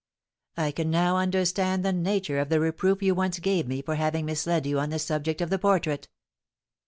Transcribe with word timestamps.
"I 0.57 0.71
can 0.71 0.89
now 0.89 1.17
understand 1.17 1.85
the 1.85 1.93
nature 1.93 2.39
of 2.39 2.49
the 2.49 2.59
reproof 2.59 3.03
you 3.03 3.13
once 3.13 3.37
gave 3.37 3.67
me 3.67 3.83
for 3.83 3.93
having 3.93 4.25
misled 4.25 4.65
you 4.65 4.79
on 4.79 4.89
the 4.89 4.97
subject 4.97 5.41
of 5.41 5.51
the 5.51 5.59
portrait." 5.59 6.07